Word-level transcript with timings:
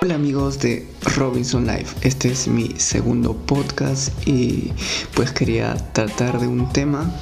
Hola 0.00 0.14
amigos 0.14 0.60
de 0.60 0.86
Robinson 1.16 1.66
Life, 1.66 1.96
este 2.02 2.30
es 2.30 2.46
mi 2.46 2.68
segundo 2.76 3.34
podcast 3.34 4.12
y 4.28 4.70
pues 5.14 5.32
quería 5.32 5.74
tratar 5.92 6.38
de 6.38 6.46
un 6.46 6.72
tema 6.72 7.12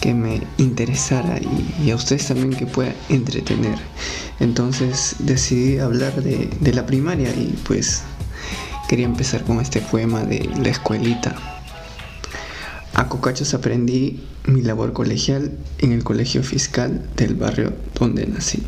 que 0.00 0.14
me 0.14 0.40
interesara 0.56 1.38
y, 1.84 1.90
a 1.90 1.94
ustedes 1.94 2.28
también 2.28 2.54
que 2.54 2.64
pueda 2.64 2.94
entretener. 3.10 3.78
Entonces 4.40 5.16
decidí 5.18 5.78
hablar 5.78 6.22
de, 6.22 6.48
de 6.58 6.72
la 6.72 6.86
primaria 6.86 7.28
y 7.28 7.54
pues 7.66 8.02
quería 8.88 9.04
empezar 9.04 9.44
con 9.44 9.60
este 9.60 9.82
poema 9.82 10.24
de 10.24 10.48
la 10.56 10.70
escuelita. 10.70 11.34
A 12.94 13.10
cocachos 13.10 13.52
aprendí 13.52 14.22
mi 14.46 14.62
labor 14.62 14.94
colegial 14.94 15.52
en 15.78 15.92
el 15.92 16.02
colegio 16.02 16.42
fiscal 16.42 17.06
del 17.14 17.34
barrio 17.34 17.74
donde 17.98 18.26
nací. 18.26 18.62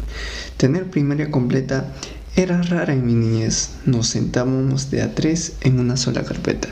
Tener 0.59 0.91
primaria 0.91 1.31
completa 1.31 1.95
era 2.37 2.61
rara 2.63 2.93
en 2.93 3.07
mi 3.07 3.15
niñez. 3.15 3.71
Nos 3.87 4.09
sentábamos 4.09 4.91
de 4.91 5.03
a 5.03 5.15
tres 5.15 5.55
en 5.61 5.79
una 5.79 5.97
sola 5.97 6.25
carpeta. 6.25 6.69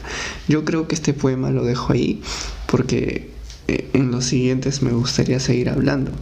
Yo 0.49 0.65
creo 0.65 0.89
que 0.89 0.95
este 0.95 1.13
poema 1.13 1.51
lo 1.51 1.65
dejo 1.65 1.93
ahí 1.93 2.23
porque 2.67 3.31
eh, 3.69 3.91
en 3.93 4.11
los 4.11 4.25
siguientes 4.25 4.83
me 4.83 4.93
gustaría 4.93 5.41
seguir 5.41 5.69
hablando. 5.69 6.13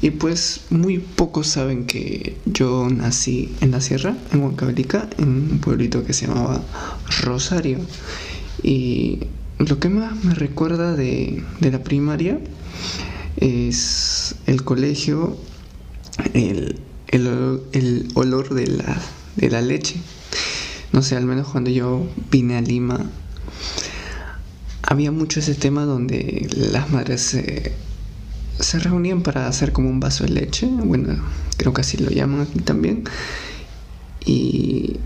Y 0.00 0.10
pues 0.10 0.62
muy 0.70 0.98
pocos 0.98 1.46
saben 1.46 1.86
que 1.86 2.36
yo 2.44 2.88
nací 2.90 3.54
en 3.60 3.70
la 3.70 3.80
sierra, 3.80 4.16
en 4.32 4.42
Huancavelica, 4.42 5.08
en 5.18 5.28
un 5.28 5.58
pueblito 5.60 6.04
que 6.04 6.12
se 6.12 6.26
llamaba 6.26 6.62
Rosario. 7.22 7.78
Y 8.62 9.20
lo 9.58 9.78
que 9.78 9.88
más 9.88 10.22
me 10.24 10.34
recuerda 10.34 10.94
de, 10.94 11.42
de 11.60 11.70
la 11.70 11.82
primaria 11.82 12.38
es 13.36 14.34
el 14.46 14.62
colegio, 14.64 15.36
el, 16.34 16.80
el, 17.16 18.08
olor 18.14 18.54
de 18.54 18.66
la, 18.66 19.00
de 19.36 19.50
la 19.50 19.60
leche. 19.60 19.96
No 20.92 21.02
sé, 21.02 21.16
al 21.16 21.26
menos 21.26 21.48
cuando 21.48 21.70
yo 21.70 22.06
vine 22.30 22.56
a 22.56 22.60
Lima, 22.60 23.00
había 24.82 25.10
mucho 25.10 25.40
ese 25.40 25.54
tema 25.54 25.84
donde 25.84 26.48
las 26.56 26.90
madres 26.90 27.20
se, 27.22 27.72
se 28.60 28.78
reunían 28.78 29.22
para 29.22 29.48
hacer 29.48 29.72
como 29.72 29.90
un 29.90 30.00
vaso 30.00 30.24
de 30.24 30.30
leche. 30.30 30.66
Bueno, 30.66 31.22
creo 31.56 31.72
que 31.72 31.80
así 31.80 31.96
lo 31.96 32.10
llaman 32.10 32.42
aquí 32.42 32.60
también. 32.60 33.04
Y, 34.24 34.98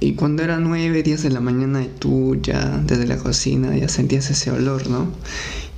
y 0.00 0.12
cuando 0.12 0.42
era 0.42 0.58
9, 0.58 1.02
10 1.02 1.22
de 1.22 1.30
la 1.30 1.40
mañana 1.40 1.82
y 1.82 1.90
tú 1.98 2.36
ya 2.40 2.78
desde 2.84 3.06
la 3.06 3.18
cocina 3.18 3.76
ya 3.76 3.88
sentías 3.88 4.30
ese 4.30 4.50
olor, 4.50 4.88
¿no? 4.88 5.08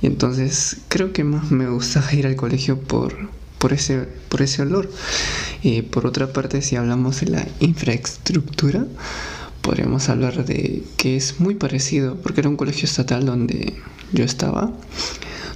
Y 0.01 0.07
entonces 0.07 0.77
creo 0.87 1.13
que 1.13 1.23
más 1.23 1.51
me 1.51 1.67
gustaba 1.67 2.13
ir 2.13 2.27
al 2.27 2.35
colegio 2.35 2.79
por, 2.79 3.29
por, 3.59 3.73
ese, 3.73 4.07
por 4.29 4.41
ese 4.41 4.63
olor. 4.63 4.89
Y 5.61 5.83
por 5.83 6.07
otra 6.07 6.33
parte, 6.33 6.61
si 6.61 6.75
hablamos 6.75 7.19
de 7.21 7.27
la 7.27 7.47
infraestructura, 7.59 8.85
podríamos 9.61 10.09
hablar 10.09 10.45
de 10.45 10.83
que 10.97 11.15
es 11.15 11.39
muy 11.39 11.53
parecido, 11.55 12.15
porque 12.15 12.41
era 12.41 12.49
un 12.49 12.57
colegio 12.57 12.85
estatal 12.85 13.25
donde 13.25 13.75
yo 14.11 14.23
estaba. 14.23 14.71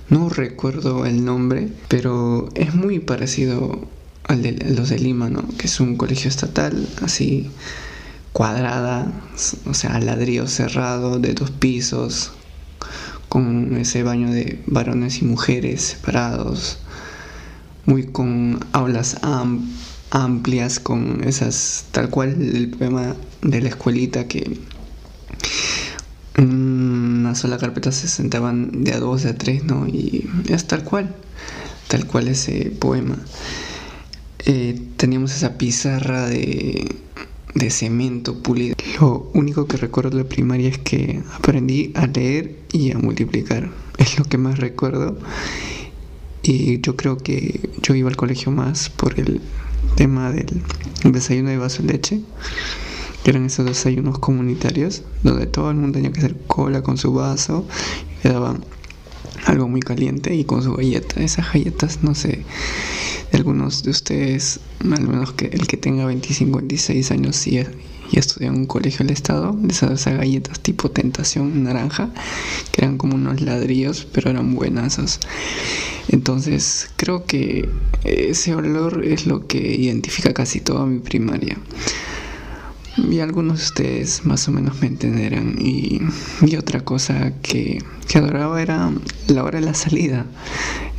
No 0.09 0.29
recuerdo 0.29 1.05
el 1.05 1.25
nombre, 1.25 1.69
pero 1.87 2.49
es 2.53 2.75
muy 2.75 2.99
parecido 2.99 3.87
al 4.25 4.43
de 4.43 4.51
los 4.51 4.89
de 4.89 4.99
Lima, 4.99 5.29
¿no? 5.29 5.47
Que 5.57 5.67
es 5.67 5.79
un 5.79 5.95
colegio 5.95 6.29
estatal, 6.29 6.87
así 7.01 7.49
cuadrada, 8.33 9.11
o 9.65 9.73
sea, 9.73 9.99
ladrillo 9.99 10.47
cerrado, 10.47 11.19
de 11.19 11.33
dos 11.33 11.51
pisos, 11.51 12.31
con 13.29 13.77
ese 13.77 14.03
baño 14.03 14.31
de 14.31 14.61
varones 14.67 15.21
y 15.21 15.25
mujeres 15.25 15.81
separados, 15.81 16.79
muy 17.85 18.07
con 18.07 18.59
aulas 18.71 19.17
amplias, 20.11 20.79
con 20.79 21.23
esas, 21.23 21.85
tal 21.91 22.09
cual 22.09 22.41
el 22.41 22.69
poema 22.69 23.15
de 23.41 23.61
la 23.61 23.69
escuelita 23.69 24.27
que 24.27 24.59
una 26.37 27.35
sola 27.35 27.57
carpeta 27.57 27.91
se 27.91 28.07
sentaban 28.07 28.83
de 28.83 28.93
a 28.93 28.99
dos, 28.99 29.23
de 29.23 29.29
a 29.29 29.37
tres, 29.37 29.63
¿no? 29.63 29.87
Y 29.87 30.29
es 30.49 30.65
tal 30.65 30.83
cual, 30.83 31.15
tal 31.87 32.05
cual 32.07 32.27
ese 32.27 32.71
poema. 32.71 33.17
Eh, 34.45 34.79
teníamos 34.97 35.35
esa 35.35 35.57
pizarra 35.57 36.27
de, 36.27 36.95
de 37.53 37.69
cemento 37.69 38.41
pulido. 38.41 38.75
Lo 38.99 39.29
único 39.33 39.67
que 39.67 39.77
recuerdo 39.77 40.11
de 40.11 40.23
la 40.23 40.29
primaria 40.29 40.69
es 40.69 40.77
que 40.79 41.21
aprendí 41.33 41.91
a 41.95 42.07
leer 42.07 42.59
y 42.71 42.91
a 42.91 42.97
multiplicar. 42.97 43.69
Es 43.97 44.17
lo 44.17 44.25
que 44.25 44.37
más 44.37 44.59
recuerdo. 44.59 45.17
Y 46.43 46.81
yo 46.81 46.95
creo 46.97 47.17
que 47.17 47.69
yo 47.81 47.95
iba 47.95 48.09
al 48.09 48.17
colegio 48.17 48.51
más 48.51 48.89
por 48.89 49.19
el 49.19 49.41
tema 49.95 50.31
del 50.31 50.61
desayuno 51.05 51.49
de 51.49 51.57
vaso 51.57 51.83
de 51.83 51.93
leche, 51.93 52.21
que 53.23 53.29
eran 53.31 53.45
esos 53.45 53.65
desayunos 53.65 54.19
comunitarios, 54.19 55.03
donde 55.23 55.45
todo 55.45 55.71
el 55.71 55.77
mundo 55.77 55.93
tenía 55.93 56.11
que 56.11 56.19
hacer 56.19 56.35
cola 56.47 56.83
con 56.83 56.97
su 56.97 57.13
vaso, 57.13 57.65
y 58.23 58.27
daban 58.27 58.65
algo 59.45 59.67
muy 59.67 59.81
caliente 59.81 60.35
y 60.35 60.43
con 60.43 60.61
su 60.61 60.73
galleta. 60.73 61.21
Esas 61.21 61.51
galletas, 61.53 61.99
no 62.03 62.13
sé, 62.13 62.43
algunos 63.31 63.83
de 63.83 63.91
ustedes, 63.91 64.59
al 64.81 65.07
menos 65.07 65.31
que 65.33 65.45
el 65.45 65.67
que 65.67 65.77
tenga 65.77 66.05
25, 66.05 66.57
26 66.57 67.11
años 67.11 67.47
y, 67.47 67.63
y 68.11 68.19
estudia 68.19 68.47
en 68.47 68.55
un 68.55 68.65
colegio 68.65 68.99
del 68.99 69.11
estado, 69.11 69.57
esas, 69.69 69.91
esas 69.91 70.17
galletas 70.17 70.59
tipo 70.59 70.91
tentación 70.91 71.63
naranja, 71.63 72.09
que 72.71 72.81
eran 72.81 72.97
como 72.97 73.15
unos 73.15 73.41
ladrillos, 73.41 74.07
pero 74.11 74.29
eran 74.29 74.55
buenas. 74.55 74.99
Entonces 76.09 76.89
creo 76.97 77.25
que 77.25 77.69
ese 78.03 78.53
olor 78.55 79.03
es 79.05 79.25
lo 79.25 79.47
que 79.47 79.57
identifica 79.57 80.33
casi 80.33 80.59
toda 80.59 80.85
mi 80.85 80.99
primaria. 80.99 81.57
Y 82.95 83.19
algunos 83.19 83.57
de 83.57 83.63
ustedes 83.63 84.25
más 84.25 84.47
o 84.47 84.51
menos 84.51 84.79
me 84.79 84.87
entenderán. 84.87 85.55
Y, 85.59 86.01
otra 86.55 86.81
cosa 86.81 87.33
que, 87.41 87.81
que, 88.07 88.17
adoraba 88.19 88.61
era 88.61 88.91
la 89.27 89.43
hora 89.43 89.59
de 89.59 89.65
la 89.65 89.73
salida. 89.73 90.27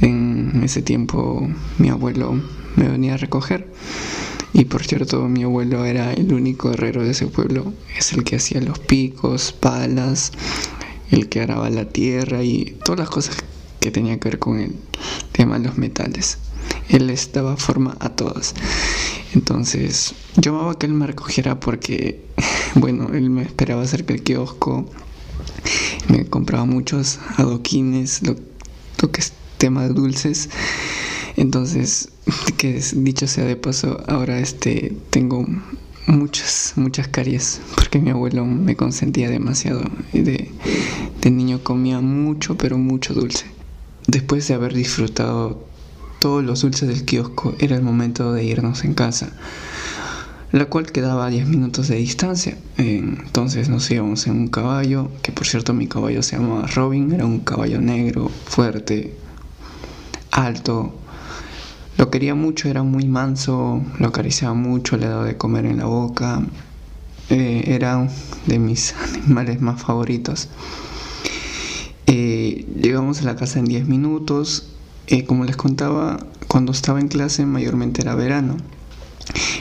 En 0.00 0.62
ese 0.64 0.82
tiempo 0.82 1.48
mi 1.78 1.90
abuelo 1.90 2.40
me 2.74 2.88
venía 2.88 3.14
a 3.14 3.16
recoger. 3.16 3.68
Y 4.54 4.66
por 4.66 4.84
cierto, 4.84 5.28
mi 5.28 5.42
abuelo 5.42 5.84
era 5.84 6.12
el 6.12 6.32
único 6.32 6.72
herrero 6.72 7.02
de 7.02 7.10
ese 7.10 7.26
pueblo. 7.26 7.74
Es 7.98 8.12
el 8.12 8.22
que 8.22 8.36
hacía 8.36 8.60
los 8.60 8.78
picos, 8.78 9.52
palas, 9.52 10.32
el 11.10 11.28
que 11.28 11.40
araba 11.40 11.68
la 11.70 11.88
tierra 11.88 12.42
y 12.42 12.76
todas 12.84 13.00
las 13.00 13.10
cosas 13.10 13.36
que 13.80 13.90
tenía 13.90 14.18
que 14.18 14.28
ver 14.30 14.38
con 14.38 14.60
el 14.60 14.76
tema 15.32 15.58
de 15.58 15.66
los 15.66 15.76
metales. 15.76 16.38
Él 16.88 17.08
les 17.08 17.32
daba 17.32 17.56
forma 17.56 17.96
a 17.98 18.10
todas. 18.10 18.54
Entonces, 19.34 20.14
yo 20.36 20.52
amaba 20.54 20.78
que 20.78 20.86
él 20.86 20.92
me 20.92 21.08
recogiera 21.08 21.58
porque, 21.58 22.24
bueno, 22.76 23.08
él 23.12 23.30
me 23.30 23.42
esperaba 23.42 23.84
cerca 23.86 24.14
del 24.14 24.22
kiosco, 24.22 24.88
me 26.08 26.26
compraba 26.26 26.64
muchos 26.64 27.18
adoquines, 27.36 28.22
lo, 28.22 28.36
que 29.10 29.20
es 29.20 29.32
tema 29.58 29.82
de 29.82 29.90
dulces. 29.90 30.48
Entonces, 31.36 32.10
que 32.56 32.80
dicho 32.94 33.26
sea 33.26 33.44
de 33.44 33.56
paso, 33.56 34.02
ahora 34.08 34.38
este 34.38 34.96
tengo 35.10 35.46
muchas, 36.06 36.74
muchas 36.76 37.08
caries, 37.08 37.60
porque 37.74 37.98
mi 37.98 38.10
abuelo 38.10 38.44
me 38.44 38.76
consentía 38.76 39.30
demasiado. 39.30 39.82
De, 40.12 40.50
de 41.20 41.30
niño 41.30 41.62
comía 41.62 42.00
mucho, 42.00 42.56
pero 42.56 42.78
mucho 42.78 43.14
dulce. 43.14 43.46
Después 44.06 44.46
de 44.48 44.54
haber 44.54 44.74
disfrutado 44.74 45.66
todos 46.18 46.44
los 46.44 46.62
dulces 46.62 46.88
del 46.88 47.04
kiosco, 47.04 47.54
era 47.58 47.76
el 47.76 47.82
momento 47.82 48.32
de 48.32 48.44
irnos 48.44 48.84
en 48.84 48.94
casa, 48.94 49.32
la 50.52 50.66
cual 50.66 50.90
quedaba 50.90 51.26
a 51.26 51.30
10 51.30 51.46
minutos 51.48 51.88
de 51.88 51.96
distancia. 51.96 52.56
Entonces 52.76 53.68
nos 53.68 53.90
íbamos 53.90 54.26
en 54.26 54.32
un 54.32 54.48
caballo, 54.48 55.10
que 55.22 55.32
por 55.32 55.46
cierto 55.46 55.74
mi 55.74 55.86
caballo 55.86 56.22
se 56.22 56.36
llamaba 56.36 56.66
Robin, 56.66 57.12
era 57.12 57.26
un 57.26 57.40
caballo 57.40 57.80
negro, 57.80 58.30
fuerte, 58.46 59.14
alto. 60.30 60.94
Lo 61.96 62.10
quería 62.10 62.34
mucho, 62.34 62.68
era 62.68 62.82
muy 62.82 63.06
manso, 63.06 63.80
lo 63.98 64.08
acariciaba 64.08 64.54
mucho, 64.54 64.96
le 64.96 65.06
daba 65.06 65.24
de 65.24 65.36
comer 65.36 65.64
en 65.66 65.78
la 65.78 65.86
boca. 65.86 66.42
Eh, 67.30 67.64
era 67.68 68.08
de 68.46 68.58
mis 68.58 68.94
animales 69.14 69.60
más 69.60 69.80
favoritos. 69.80 70.48
Eh, 72.06 72.66
llegamos 72.80 73.22
a 73.22 73.24
la 73.24 73.36
casa 73.36 73.60
en 73.60 73.66
10 73.66 73.86
minutos. 73.86 74.70
Eh, 75.06 75.24
como 75.24 75.44
les 75.44 75.56
contaba, 75.56 76.18
cuando 76.48 76.72
estaba 76.72 77.00
en 77.00 77.08
clase 77.08 77.46
mayormente 77.46 78.02
era 78.02 78.14
verano. 78.14 78.56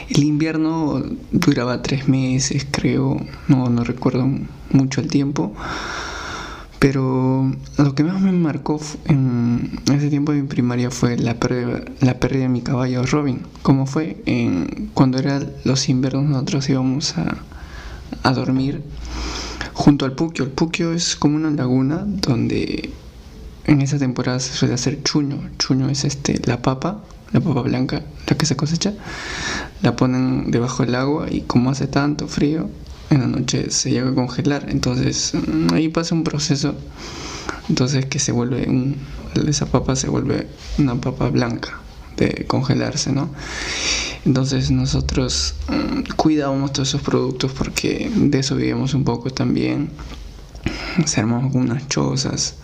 El 0.08 0.24
invierno 0.24 1.02
duraba 1.32 1.82
tres 1.82 2.08
meses, 2.08 2.66
creo, 2.70 3.16
no, 3.48 3.68
no 3.70 3.84
recuerdo 3.84 4.28
mucho 4.70 5.00
el 5.00 5.08
tiempo. 5.08 5.54
Pero 6.78 7.50
lo 7.78 7.94
que 7.94 8.04
más 8.04 8.20
me 8.20 8.32
marcó 8.32 8.78
en 9.06 9.43
ese 9.92 10.08
tiempo 10.08 10.32
de 10.32 10.42
mi 10.42 10.48
primaria 10.48 10.90
fue 10.90 11.16
la 11.16 11.34
pérdida, 11.38 11.80
de 12.00 12.48
mi 12.48 12.62
caballo 12.62 13.04
Robin. 13.04 13.40
Como 13.62 13.86
fue 13.86 14.22
en, 14.26 14.90
cuando 14.94 15.18
eran 15.18 15.50
los 15.64 15.88
inviernos 15.88 16.24
nosotros 16.24 16.68
íbamos 16.68 17.16
a, 17.18 17.36
a 18.22 18.32
dormir 18.32 18.82
junto 19.72 20.04
al 20.04 20.12
Puquio. 20.12 20.44
El 20.44 20.50
Puquio 20.50 20.92
es 20.92 21.16
como 21.16 21.36
una 21.36 21.50
laguna 21.50 22.04
donde 22.06 22.90
en 23.66 23.80
esa 23.82 23.98
temporada 23.98 24.40
se 24.40 24.52
suele 24.52 24.74
hacer 24.74 25.02
chuño. 25.02 25.50
Chuño 25.58 25.88
es 25.88 26.04
este 26.04 26.40
la 26.46 26.62
papa, 26.62 27.02
la 27.32 27.40
papa 27.40 27.62
blanca, 27.62 28.02
la 28.28 28.36
que 28.36 28.46
se 28.46 28.56
cosecha, 28.56 28.94
la 29.82 29.96
ponen 29.96 30.50
debajo 30.50 30.84
del 30.84 30.94
agua 30.94 31.26
y 31.30 31.42
como 31.42 31.70
hace 31.70 31.86
tanto 31.86 32.28
frío, 32.28 32.70
en 33.10 33.20
la 33.20 33.26
noche 33.26 33.70
se 33.70 33.90
llega 33.90 34.10
a 34.10 34.14
congelar. 34.14 34.66
Entonces 34.68 35.32
mm, 35.34 35.74
ahí 35.74 35.88
pasa 35.88 36.14
un 36.14 36.24
proceso, 36.24 36.74
entonces 37.68 38.06
que 38.06 38.18
se 38.18 38.32
vuelve, 38.32 38.68
un, 38.68 38.96
esa 39.46 39.66
papa 39.66 39.96
se 39.96 40.08
vuelve 40.08 40.48
una 40.78 41.00
papa 41.00 41.28
blanca 41.28 41.80
de 42.16 42.44
congelarse, 42.46 43.12
¿no? 43.12 43.30
Entonces 44.24 44.70
nosotros 44.70 45.54
mm, 45.68 46.14
cuidábamos 46.16 46.72
todos 46.72 46.88
esos 46.88 47.02
productos 47.02 47.52
porque 47.52 48.10
de 48.14 48.38
eso 48.38 48.56
vivíamos 48.56 48.94
un 48.94 49.04
poco 49.04 49.30
también. 49.30 49.90
Se 51.06 51.20
armamos 51.20 51.52
algunas 51.52 51.88
chozas, 51.88 52.54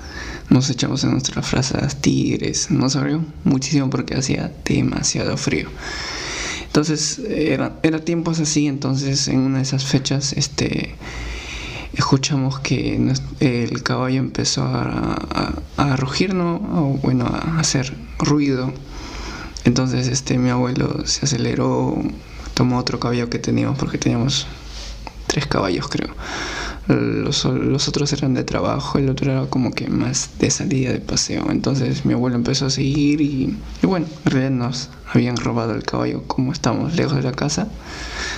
nos 0.48 0.70
echamos 0.70 1.04
en 1.04 1.12
nuestras 1.12 1.46
frazas 1.46 2.00
tigres, 2.00 2.70
nos 2.70 2.96
abrió 2.96 3.22
muchísimo 3.44 3.90
porque 3.90 4.14
hacía 4.14 4.52
demasiado 4.64 5.36
frío. 5.36 5.68
Entonces 6.66 7.18
era, 7.28 7.78
era 7.82 8.04
tiempos 8.04 8.38
así, 8.38 8.68
entonces 8.68 9.26
en 9.28 9.40
una 9.40 9.56
de 9.58 9.64
esas 9.64 9.84
fechas 9.84 10.32
este 10.32 10.94
escuchamos 11.94 12.60
que 12.60 13.14
el 13.40 13.82
caballo 13.82 14.18
empezó 14.18 14.64
a, 14.64 15.96
rugir, 15.96 16.34
¿no? 16.34 16.56
O, 16.56 16.98
bueno, 17.02 17.26
a 17.26 17.58
hacer 17.58 17.92
ruido 18.18 18.72
entonces 19.64 20.08
este 20.08 20.38
mi 20.38 20.50
abuelo 20.50 21.06
se 21.06 21.26
aceleró, 21.26 21.96
tomó 22.54 22.78
otro 22.78 22.98
caballo 22.98 23.28
que 23.28 23.38
teníamos 23.38 23.78
porque 23.78 23.98
teníamos 23.98 24.46
tres 25.26 25.46
caballos 25.46 25.88
creo. 25.88 26.10
Los, 26.88 27.44
otros 27.44 28.12
eran 28.12 28.34
de 28.34 28.42
trabajo, 28.42 28.98
el 28.98 29.10
otro 29.10 29.30
era 29.30 29.46
como 29.46 29.70
que 29.70 29.88
más 29.88 30.30
de 30.40 30.50
salida 30.50 30.92
de 30.92 30.98
paseo. 30.98 31.50
Entonces 31.50 32.04
mi 32.04 32.14
abuelo 32.14 32.36
empezó 32.36 32.66
a 32.66 32.70
seguir 32.70 33.20
y, 33.20 33.56
y 33.82 33.86
bueno, 33.86 34.06
en 34.24 34.30
realidad 34.30 34.50
nos 34.50 34.88
habían 35.12 35.36
robado 35.36 35.74
el 35.74 35.84
caballo 35.84 36.24
como 36.26 36.52
estamos 36.52 36.96
lejos 36.96 37.16
de 37.16 37.22
la 37.22 37.32
casa, 37.32 37.68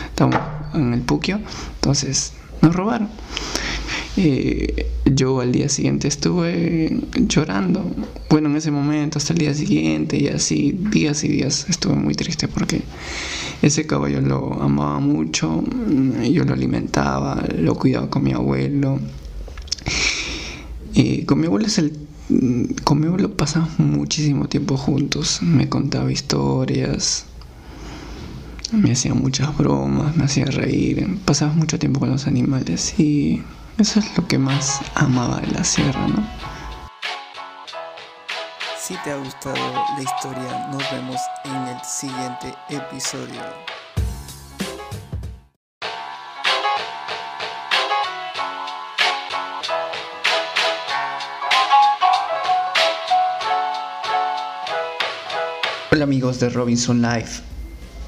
estamos 0.08 0.36
en 0.74 0.92
el 0.92 1.00
Puquio, 1.00 1.40
entonces 1.76 2.32
nos 2.62 2.74
robaron. 2.74 3.08
Yo 5.04 5.40
al 5.40 5.52
día 5.52 5.68
siguiente 5.68 6.08
estuve 6.08 7.00
llorando. 7.16 7.84
Bueno, 8.30 8.48
en 8.48 8.56
ese 8.56 8.70
momento, 8.70 9.18
hasta 9.18 9.32
el 9.32 9.40
día 9.40 9.54
siguiente 9.54 10.16
y 10.18 10.28
así, 10.28 10.72
días 10.72 11.22
y 11.24 11.28
días, 11.28 11.66
estuve 11.68 11.94
muy 11.94 12.14
triste 12.14 12.48
porque 12.48 12.82
ese 13.60 13.86
caballo 13.86 14.20
lo 14.20 14.62
amaba 14.62 15.00
mucho, 15.00 15.62
yo 16.30 16.44
lo 16.44 16.54
alimentaba, 16.54 17.42
lo 17.58 17.74
cuidaba 17.74 18.08
con 18.08 18.22
mi 18.24 18.32
abuelo. 18.32 18.98
Con 21.26 21.40
mi 21.40 21.46
abuelo 21.46 21.66
con 22.84 23.00
mi 23.00 23.06
abuelo 23.06 23.36
pasamos 23.36 23.78
muchísimo 23.78 24.48
tiempo 24.48 24.76
juntos. 24.76 25.40
Me 25.42 25.68
contaba 25.68 26.10
historias, 26.12 27.26
me 28.72 28.92
hacía 28.92 29.12
muchas 29.14 29.56
bromas, 29.56 30.16
me 30.16 30.24
hacía 30.24 30.46
reír. 30.46 31.18
Pasaba 31.24 31.52
mucho 31.52 31.78
tiempo 31.78 32.00
con 32.00 32.10
los 32.10 32.26
animales 32.26 32.98
y 32.98 33.42
eso 33.78 34.00
es 34.00 34.16
lo 34.16 34.26
que 34.26 34.38
más 34.38 34.80
amaba 34.94 35.40
de 35.40 35.48
la 35.48 35.64
sierra, 35.64 36.08
¿no? 36.08 36.26
Si 38.78 38.94
te 39.04 39.10
ha 39.10 39.16
gustado 39.16 39.56
la 39.96 40.02
historia, 40.02 40.68
nos 40.70 40.82
vemos 40.90 41.20
en 41.44 41.68
el 41.68 41.84
siguiente 41.84 42.54
episodio. 42.68 43.40
Hola 55.90 56.04
amigos 56.04 56.40
de 56.40 56.48
Robinson 56.48 57.02
Life. 57.02 57.51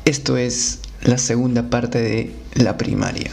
Esto 0.05 0.37
es 0.37 0.81
la 1.03 1.17
segunda 1.17 1.71
parte 1.71 1.99
de 1.99 2.35
la 2.53 2.77
primaria. 2.77 3.31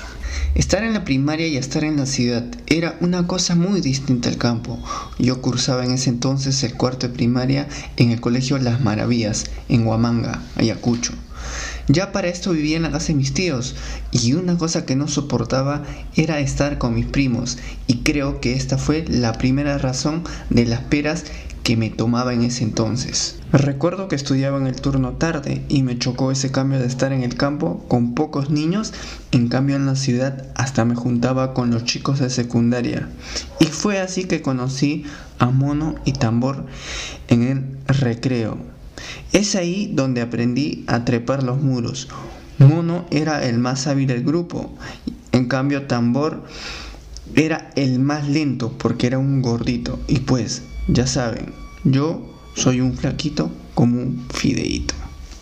Estar 0.56 0.86
en 0.86 0.94
la 0.94 1.04
primaria 1.04 1.46
y 1.48 1.58
estar 1.58 1.84
en 1.84 1.98
la 1.98 2.06
ciudad 2.06 2.46
era 2.68 2.96
una 3.02 3.28
cosa 3.28 3.56
muy 3.56 3.82
distinta 3.82 4.30
al 4.30 4.38
campo. 4.38 4.80
Yo 5.20 5.42
cursaba 5.42 5.84
en 5.84 5.92
ese 5.92 6.10
entonces 6.10 6.64
el 6.64 6.76
cuarto 6.76 7.10
de 7.10 7.14
primaria 7.14 7.68
en 7.98 8.12
el 8.12 8.22
colegio 8.22 8.58
Las 8.58 8.80
Maravillas, 8.80 9.48
en 9.68 9.86
Huamanga, 9.86 10.42
Ayacucho. 10.56 11.12
Ya 11.90 12.14
para 12.14 12.30
esto 12.30 12.52
vivía 12.52 12.78
en 12.78 12.84
la 12.84 12.92
casa 12.92 13.08
de 13.08 13.16
mis 13.16 13.34
tíos 13.34 13.76
y 14.12 14.32
una 14.34 14.58
cosa 14.58 14.86
que 14.86 14.96
no 14.96 15.10
soportaba 15.10 15.84
era 16.16 16.40
estar 16.40 16.78
con 16.78 16.94
mis 16.96 17.06
primos 17.06 17.58
y 17.88 17.98
creo 17.98 18.40
que 18.40 18.54
esta 18.54 18.78
fue 18.78 19.04
la 19.10 19.34
primera 19.34 19.78
razón 19.78 20.24
de 20.50 20.66
las 20.66 20.80
peras 20.82 21.26
que 21.64 21.78
me 21.78 21.90
tomaba 21.90 22.34
en 22.34 22.42
ese 22.42 22.64
entonces. 22.64 23.40
Recuerdo 23.52 24.08
que 24.08 24.16
estudiaba 24.16 24.58
en 24.58 24.68
el 24.68 24.80
turno 24.80 25.14
tarde 25.14 25.64
y 25.68 25.84
me 25.84 25.98
chocó 25.98 26.32
ese 26.32 26.52
cambio 26.52 26.80
de 26.80 26.88
estar 26.88 27.12
en 27.12 27.24
el 27.24 27.36
campo 27.36 27.86
con 27.88 28.16
pocos 28.16 28.50
niños, 28.50 28.94
en 29.32 29.48
cambio 29.48 29.76
en 29.76 29.86
la 29.86 29.96
ciudad 29.96 30.48
hasta 30.56 30.86
me 30.86 30.96
juntaba 30.96 31.54
con 31.54 31.72
los 31.72 31.84
chicos 31.84 32.20
de 32.20 32.30
secundaria. 32.30 33.10
Y 33.60 33.66
fue 33.66 34.00
así 34.00 34.24
que 34.24 34.42
conocí 34.42 35.04
a 35.40 35.48
Mono 35.48 35.96
y 36.06 36.14
Tambor 36.14 36.66
en 37.28 37.44
el 37.44 37.96
recreo. 37.96 38.58
Es 39.34 39.56
ahí 39.56 39.92
donde 39.94 40.22
aprendí 40.22 40.84
a 40.88 41.06
trepar 41.06 41.44
los 41.44 41.62
muros. 41.62 42.08
Mono 42.58 43.06
era 43.10 43.44
el 43.44 43.58
más 43.58 43.88
hábil 43.88 44.08
del 44.08 44.24
grupo, 44.24 44.76
en 45.32 45.48
cambio 45.48 45.88
Tambor 45.88 46.44
era 47.36 47.72
el 47.76 48.00
más 48.00 48.28
lento 48.28 48.78
porque 48.78 49.08
era 49.08 49.18
un 49.18 49.42
gordito 49.42 50.00
y 50.08 50.20
pues 50.20 50.64
ya 50.88 51.08
saben, 51.08 51.54
yo 51.84 52.22
soy 52.56 52.82
un 52.82 52.98
flaquito 52.98 53.52
como 53.76 54.02
un 54.02 54.26
fideíto. 54.34 54.96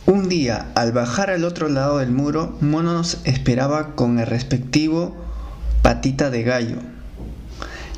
Un 0.05 0.27
día, 0.27 0.71
al 0.75 0.91
bajar 0.91 1.29
al 1.29 1.43
otro 1.43 1.69
lado 1.69 1.99
del 1.99 2.11
muro, 2.11 2.57
Mono 2.61 2.93
nos 2.93 3.19
esperaba 3.25 3.95
con 3.95 4.19
el 4.19 4.25
respectivo 4.25 5.15
patita 5.81 6.29
de 6.29 6.43
gallo. 6.43 6.77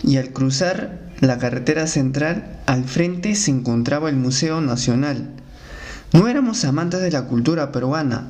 Y 0.04 0.18
al 0.18 0.32
cruzar 0.32 1.00
la 1.20 1.38
carretera 1.38 1.88
central, 1.88 2.60
al 2.66 2.84
frente 2.84 3.36
se 3.36 3.52
encontraba 3.52 4.10
el 4.10 4.18
Museo 4.18 4.60
Nacional. 4.60 5.30
No 6.14 6.28
éramos 6.28 6.66
amantes 6.66 7.02
de 7.02 7.12
la 7.12 7.24
cultura 7.24 7.72
peruana 7.72 8.28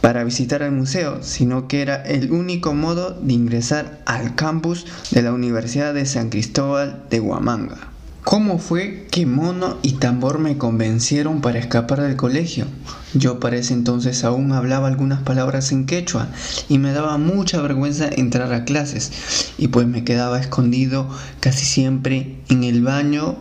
para 0.00 0.24
visitar 0.24 0.62
el 0.62 0.72
museo, 0.72 1.22
sino 1.22 1.68
que 1.68 1.82
era 1.82 2.02
el 2.02 2.32
único 2.32 2.74
modo 2.74 3.12
de 3.20 3.32
ingresar 3.32 4.00
al 4.06 4.34
campus 4.34 4.86
de 5.12 5.22
la 5.22 5.32
Universidad 5.32 5.94
de 5.94 6.06
San 6.06 6.30
Cristóbal 6.30 7.04
de 7.10 7.20
Huamanga. 7.20 7.93
¿Cómo 8.24 8.58
fue 8.58 9.06
que 9.10 9.26
Mono 9.26 9.76
y 9.82 9.92
Tambor 9.92 10.38
me 10.38 10.56
convencieron 10.56 11.42
para 11.42 11.58
escapar 11.58 12.00
del 12.00 12.16
colegio? 12.16 12.64
Yo 13.12 13.38
para 13.38 13.58
ese 13.58 13.74
entonces 13.74 14.24
aún 14.24 14.52
hablaba 14.52 14.88
algunas 14.88 15.20
palabras 15.22 15.72
en 15.72 15.84
quechua 15.84 16.28
y 16.70 16.78
me 16.78 16.92
daba 16.92 17.18
mucha 17.18 17.60
vergüenza 17.60 18.08
entrar 18.08 18.54
a 18.54 18.64
clases 18.64 19.52
y 19.58 19.68
pues 19.68 19.86
me 19.86 20.04
quedaba 20.04 20.40
escondido 20.40 21.06
casi 21.40 21.66
siempre 21.66 22.38
en 22.48 22.64
el 22.64 22.82
baño, 22.82 23.36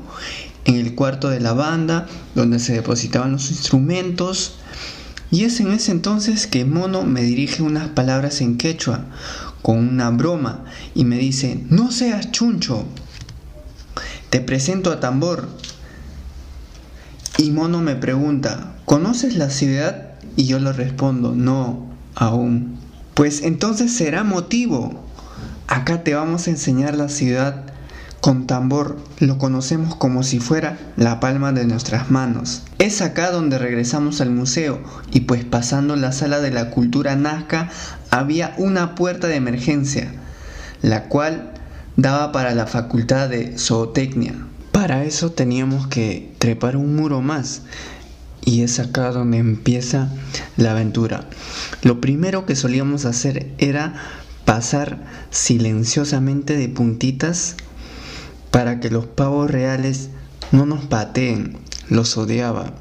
en 0.66 0.76
el 0.76 0.96
cuarto 0.96 1.30
de 1.30 1.40
la 1.40 1.54
banda 1.54 2.06
donde 2.36 2.60
se 2.60 2.74
depositaban 2.74 3.32
los 3.32 3.52
instrumentos 3.52 4.58
y 5.32 5.46
es 5.46 5.62
en 5.62 5.72
ese 5.72 5.94
entonces 5.94 6.46
que 6.46 6.66
Mono 6.66 7.04
me 7.04 7.24
dirige 7.24 7.64
unas 7.64 7.88
palabras 7.88 8.42
en 8.42 8.58
quechua 8.58 9.06
con 9.62 9.78
una 9.78 10.10
broma 10.10 10.66
y 10.94 11.06
me 11.06 11.18
dice, 11.18 11.64
no 11.70 11.90
seas 11.90 12.32
chuncho, 12.32 12.86
te 14.30 14.40
presento 14.42 14.92
a 14.92 15.00
Tambor. 15.00 15.50
Y 17.38 17.52
Mono 17.52 17.82
me 17.82 17.96
pregunta, 17.96 18.74
¿conoces 18.86 19.36
la 19.36 19.50
ciudad? 19.50 20.12
Y 20.36 20.46
yo 20.46 20.60
le 20.60 20.74
respondo, 20.74 21.34
no, 21.36 21.88
aún. 22.16 22.80
Pues 23.14 23.42
entonces 23.42 23.94
será 23.94 24.24
motivo. 24.24 25.04
Acá 25.68 26.04
te 26.04 26.14
vamos 26.14 26.48
a 26.48 26.52
enseñar 26.52 26.96
la 26.96 27.10
ciudad 27.10 27.66
con 28.24 28.48
tambor, 28.48 28.98
lo 29.20 29.38
conocemos 29.38 29.96
como 29.96 30.24
si 30.24 30.40
fuera 30.40 30.78
la 30.96 31.20
palma 31.20 31.52
de 31.52 31.66
nuestras 31.66 32.10
manos. 32.10 32.64
Es 32.80 33.02
acá 33.02 33.32
donde 33.32 33.58
regresamos 33.58 34.22
al 34.22 34.30
museo 34.30 34.82
y 35.12 35.20
pues 35.22 35.44
pasando 35.44 35.98
la 35.98 36.14
sala 36.14 36.40
de 36.40 36.50
la 36.50 36.70
cultura 36.70 37.18
nazca 37.18 37.70
había 38.12 38.54
una 38.58 38.96
puerta 38.96 39.28
de 39.28 39.36
emergencia, 39.36 40.10
la 40.82 41.10
cual 41.10 41.53
daba 41.96 42.32
para 42.32 42.56
la 42.56 42.68
facultad 42.68 43.30
de 43.30 43.58
zootecnia. 43.58 44.34
Para 44.72 45.04
eso 45.04 45.32
teníamos 45.32 45.88
que 45.88 46.34
trepar 46.40 46.76
un 46.78 46.96
muro 46.96 47.22
más 47.22 47.62
y 48.46 48.64
es 48.64 48.80
acá 48.80 49.12
donde 49.12 49.38
empieza 49.38 50.10
la 50.58 50.72
aventura. 50.72 51.30
Lo 51.84 52.02
primero 52.02 52.46
que 52.46 52.56
solíamos 52.56 53.06
hacer 53.06 53.52
era 53.58 53.94
pasar 54.46 55.04
silenciosamente 55.30 56.58
de 56.58 56.70
puntitas 56.70 57.56
para 58.52 58.80
que 58.80 58.90
los 58.90 59.06
pavos 59.06 59.50
reales 59.50 60.10
no 60.52 60.66
nos 60.66 60.86
pateen, 60.86 61.58
los 61.90 62.18
odiaba, 62.18 62.74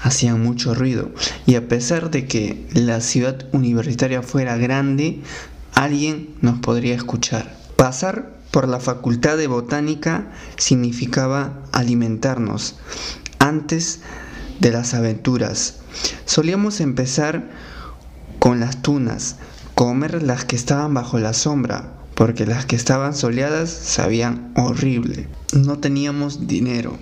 hacían 0.00 0.42
mucho 0.42 0.74
ruido 0.74 1.10
y 1.46 1.54
a 1.56 1.68
pesar 1.68 2.10
de 2.10 2.26
que 2.26 2.66
la 2.72 3.00
ciudad 3.00 3.46
universitaria 3.52 4.22
fuera 4.22 4.56
grande, 4.56 5.20
alguien 5.74 6.30
nos 6.40 6.58
podría 6.60 6.94
escuchar. 6.94 7.56
Pasar 7.76 8.41
por 8.52 8.68
la 8.68 8.78
Facultad 8.78 9.36
de 9.36 9.48
Botánica 9.48 10.30
significaba 10.56 11.64
alimentarnos. 11.72 12.78
Antes 13.40 14.00
de 14.60 14.70
las 14.70 14.94
aventuras. 14.94 15.80
Solíamos 16.24 16.80
empezar 16.80 17.50
con 18.38 18.60
las 18.60 18.80
tunas, 18.82 19.36
comer 19.74 20.22
las 20.22 20.44
que 20.44 20.54
estaban 20.54 20.94
bajo 20.94 21.18
la 21.18 21.32
sombra, 21.32 21.94
porque 22.14 22.46
las 22.46 22.66
que 22.66 22.76
estaban 22.76 23.14
soleadas 23.14 23.70
sabían 23.70 24.52
horrible. 24.54 25.28
No 25.52 25.78
teníamos 25.78 26.46
dinero 26.46 26.96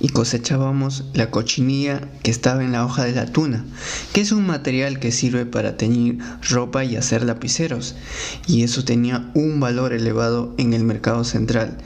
y 0.00 0.08
cosechábamos 0.08 1.04
la 1.14 1.30
cochinilla 1.30 2.08
que 2.22 2.30
estaba 2.30 2.64
en 2.64 2.72
la 2.72 2.84
hoja 2.84 3.04
de 3.04 3.12
la 3.12 3.26
tuna, 3.26 3.64
que 4.12 4.20
es 4.20 4.32
un 4.32 4.46
material 4.46 4.98
que 4.98 5.12
sirve 5.12 5.46
para 5.46 5.76
teñir 5.76 6.18
ropa 6.48 6.84
y 6.84 6.96
hacer 6.96 7.24
lapiceros, 7.24 7.94
y 8.46 8.62
eso 8.62 8.84
tenía 8.84 9.30
un 9.34 9.60
valor 9.60 9.92
elevado 9.92 10.54
en 10.58 10.74
el 10.74 10.84
mercado 10.84 11.24
central. 11.24 11.78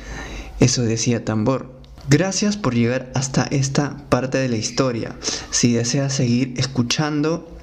Eso 0.61 0.83
decía 0.83 1.25
Tambor. 1.25 1.79
Gracias 2.11 2.57
por 2.57 2.75
llegar 2.75 3.13
hasta 3.15 3.45
esta 3.45 3.97
parte 4.09 4.39
de 4.39 4.49
la 4.49 4.57
historia. 4.57 5.15
Si 5.51 5.75
deseas 5.75 6.15
seguir 6.15 6.55
escuchando, 6.57 7.55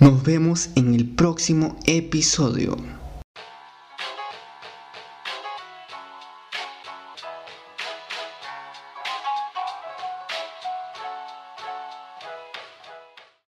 nos 0.00 0.22
vemos 0.22 0.68
en 0.74 0.94
el 0.94 1.08
próximo 1.08 1.78
episodio. 1.86 2.99